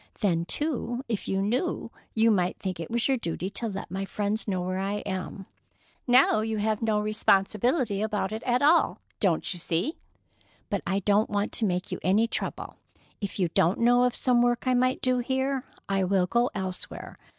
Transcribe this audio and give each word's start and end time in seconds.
Then, 0.19 0.45
too, 0.45 1.03
if 1.07 1.27
you 1.27 1.43
knew, 1.43 1.91
you 2.15 2.31
might 2.31 2.57
think 2.57 2.79
it 2.79 2.89
was 2.89 3.07
your 3.07 3.17
duty 3.17 3.51
to 3.51 3.67
let 3.67 3.91
my 3.91 4.03
friends 4.03 4.47
know 4.47 4.59
where 4.63 4.79
I 4.79 5.03
am. 5.05 5.45
Now 6.07 6.39
you 6.41 6.57
have 6.57 6.81
no 6.81 6.99
responsibility 6.99 8.01
about 8.01 8.31
it 8.31 8.41
at 8.41 8.63
all, 8.63 8.99
don't 9.19 9.53
you 9.53 9.59
see? 9.59 9.99
But 10.71 10.81
I 10.87 11.01
don't 11.01 11.29
want 11.29 11.51
to 11.51 11.65
make 11.65 11.91
you 11.91 11.99
any 12.01 12.25
trouble. 12.27 12.77
If 13.21 13.37
you 13.37 13.49
don't 13.49 13.77
know 13.77 14.05
of 14.05 14.15
some 14.15 14.41
work 14.41 14.65
I 14.65 14.73
might 14.73 15.03
do 15.03 15.19
here, 15.19 15.65
I 15.87 16.03
will 16.03 16.25
go 16.25 16.49
elsewhere. 16.55 17.19